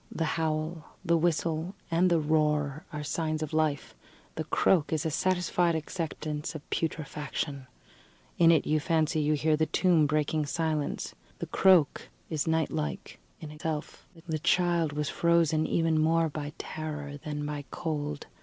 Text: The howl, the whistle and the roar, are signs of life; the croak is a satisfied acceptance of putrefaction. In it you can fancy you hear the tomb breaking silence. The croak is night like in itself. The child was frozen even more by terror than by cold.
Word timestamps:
The 0.11 0.25
howl, 0.33 0.95
the 1.05 1.15
whistle 1.15 1.75
and 1.91 2.09
the 2.09 2.17
roar, 2.19 2.85
are 2.91 3.03
signs 3.03 3.43
of 3.43 3.53
life; 3.53 3.93
the 4.33 4.45
croak 4.45 4.91
is 4.91 5.05
a 5.05 5.11
satisfied 5.11 5.75
acceptance 5.75 6.55
of 6.55 6.67
putrefaction. 6.71 7.67
In 8.39 8.49
it 8.51 8.65
you 8.65 8.79
can 8.79 8.87
fancy 8.87 9.19
you 9.21 9.35
hear 9.35 9.55
the 9.55 9.67
tomb 9.67 10.07
breaking 10.07 10.47
silence. 10.47 11.13
The 11.37 11.45
croak 11.45 12.09
is 12.31 12.47
night 12.47 12.71
like 12.71 13.19
in 13.41 13.51
itself. 13.51 14.07
The 14.27 14.39
child 14.39 14.91
was 14.91 15.07
frozen 15.09 15.67
even 15.67 15.99
more 16.01 16.29
by 16.29 16.53
terror 16.57 17.17
than 17.17 17.45
by 17.45 17.65
cold. 17.69 18.25